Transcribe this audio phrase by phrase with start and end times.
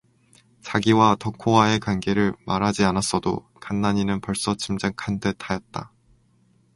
[0.63, 5.91] 자기가 덕호와의 관계를 말하지 않았어도 간난이는 벌써 짐작 한 듯 하였다.